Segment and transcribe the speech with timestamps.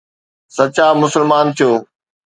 [0.55, 1.71] سچا مسلمان ٿيو